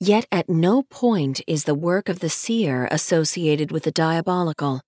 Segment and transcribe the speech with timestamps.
[0.00, 4.80] Yet at no point is the work of the seer associated with the diabolical.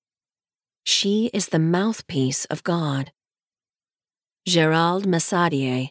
[0.84, 3.10] She is the mouthpiece of God.
[4.48, 5.90] Gérald Messadié,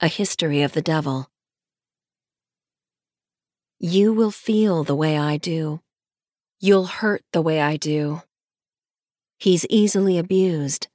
[0.00, 1.30] A History of the Devil.
[3.80, 5.80] You will feel the way I do.
[6.60, 8.22] You'll hurt the way I do.
[9.38, 10.88] He's easily abused.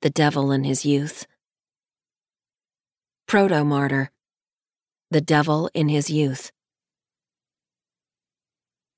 [0.00, 1.26] The devil in his youth.
[3.28, 4.08] Protomartyr.
[5.10, 6.50] The devil in his youth.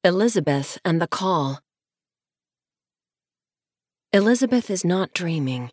[0.06, 1.60] Elizabeth and the Call.
[4.12, 5.70] Elizabeth is not dreaming.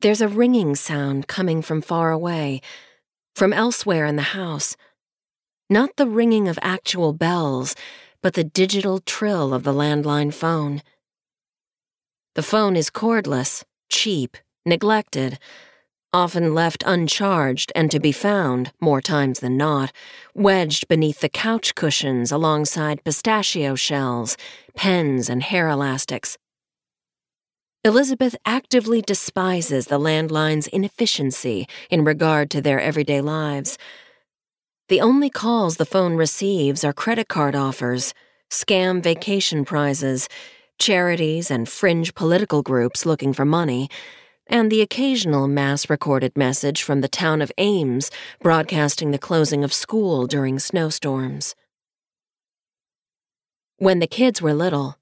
[0.00, 2.62] There's a ringing sound coming from far away,
[3.36, 4.74] from elsewhere in the house.
[5.68, 7.76] Not the ringing of actual bells,
[8.22, 10.80] but the digital trill of the landline phone.
[12.36, 15.38] The phone is cordless, cheap, neglected,
[16.12, 19.92] often left uncharged and to be found, more times than not,
[20.34, 24.36] wedged beneath the couch cushions alongside pistachio shells,
[24.74, 26.36] pens, and hair elastics.
[27.84, 33.76] Elizabeth actively despises the landline's inefficiency in regard to their everyday lives.
[34.88, 38.14] The only calls the phone receives are credit card offers,
[38.50, 40.28] scam vacation prizes,
[40.78, 43.88] charities, and fringe political groups looking for money,
[44.52, 48.10] and the occasional mass recorded message from the town of Ames
[48.42, 51.54] broadcasting the closing of school during snowstorms.
[53.78, 54.98] When the kids were little,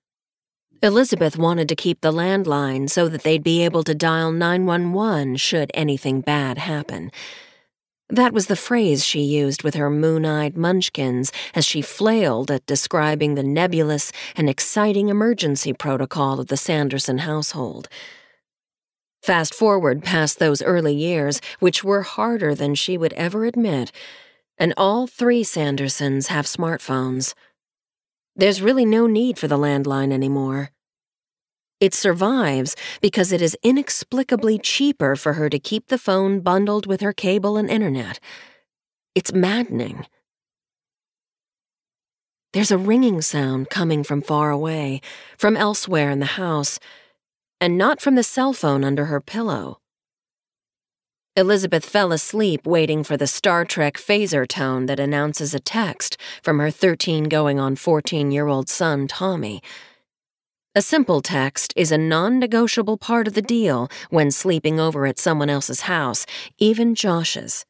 [0.85, 5.73] Elizabeth wanted to keep the landline so that they'd be able to dial 911 should
[5.75, 7.11] anything bad happen.
[8.09, 12.67] That was the phrase she used with her moon eyed munchkins as she flailed at
[12.67, 17.89] describing the nebulous and exciting emergency protocol of the Sanderson household.
[19.23, 23.93] Fast forward past those early years, which were harder than she would ever admit,
[24.57, 27.35] and all three Sandersons have smartphones.
[28.35, 30.71] There's really no need for the landline anymore.
[31.81, 37.01] It survives because it is inexplicably cheaper for her to keep the phone bundled with
[37.01, 38.21] her cable and internet.
[39.15, 40.07] It's maddening.
[42.53, 45.01] There's a ringing sound coming from far away,
[45.39, 46.79] from elsewhere in the house,
[47.61, 49.81] and not from the cell phone under her pillow.
[51.37, 56.59] Elizabeth fell asleep waiting for the Star Trek phaser tone that announces a text from
[56.59, 59.63] her 13 going on 14 year old son, Tommy.
[60.75, 65.19] A simple text is a non negotiable part of the deal when sleeping over at
[65.19, 66.27] someone else's house,
[66.59, 67.65] even Josh's.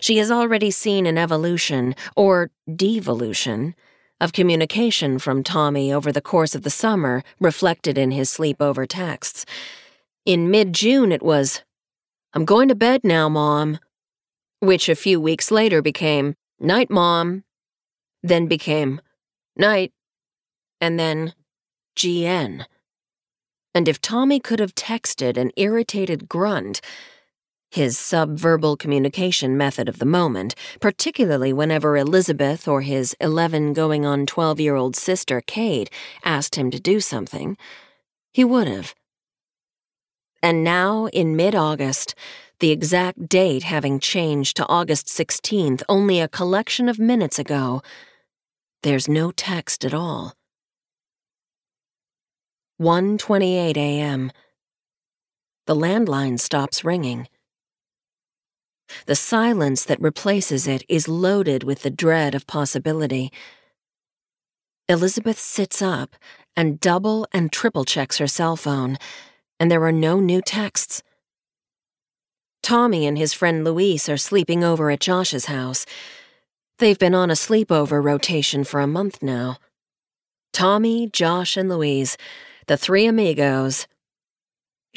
[0.00, 3.74] She has already seen an evolution, or devolution,
[4.20, 9.46] of communication from Tommy over the course of the summer reflected in his sleepover texts.
[10.26, 11.62] In mid June, it was,
[12.34, 13.78] I'm going to bed now, Mom,
[14.60, 17.44] which a few weeks later became, Night, Mom,
[18.22, 19.00] then became,
[19.56, 19.92] Night,
[20.80, 21.32] and then,
[21.96, 22.66] GN.
[23.74, 26.80] And if Tommy could have texted an irritated grunt,
[27.70, 34.26] his subverbal communication method of the moment, particularly whenever Elizabeth or his 11 going on
[34.26, 35.88] 12 year old sister, Kate,
[36.24, 37.56] asked him to do something,
[38.32, 38.94] he would have.
[40.42, 42.14] And now, in mid August,
[42.60, 47.82] the exact date having changed to August 16th only a collection of minutes ago,
[48.82, 50.34] there's no text at all.
[52.80, 54.32] 1:28 a.m.
[55.66, 57.28] The landline stops ringing.
[59.06, 63.32] The silence that replaces it is loaded with the dread of possibility.
[64.88, 66.16] Elizabeth sits up
[66.56, 68.96] and double and triple checks her cell phone,
[69.58, 71.02] and there are no new texts.
[72.62, 75.86] Tommy and his friend Luis are sleeping over at Josh's house.
[76.78, 79.58] They've been on a sleepover rotation for a month now.
[80.52, 82.16] Tommy, Josh, and Luis
[82.70, 83.88] the Three Amigos.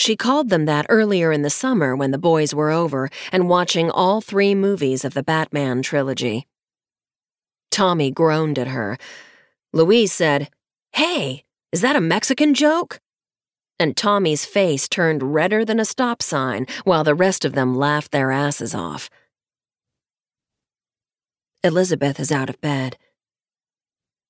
[0.04, 3.90] She called them that earlier in the summer when the boys were over and watching
[3.90, 6.46] all three movies of the Batman trilogy.
[7.72, 8.98] Tommy groaned at her.
[9.72, 10.50] Luis said,
[10.92, 13.00] Hey, is that a Mexican joke?
[13.80, 18.12] And Tommy's face turned redder than a stop sign while the rest of them laughed
[18.12, 19.10] their asses off.
[21.64, 22.98] Elizabeth is out of bed.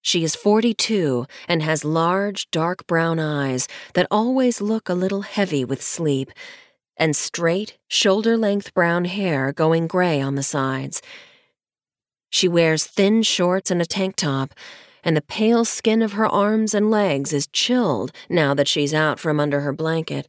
[0.06, 5.64] She is 42 and has large, dark brown eyes that always look a little heavy
[5.64, 6.30] with sleep,
[6.98, 11.02] and straight, shoulder length brown hair going gray on the sides.
[12.30, 14.54] She wears thin shorts and a tank top,
[15.06, 19.20] and the pale skin of her arms and legs is chilled now that she's out
[19.20, 20.28] from under her blanket.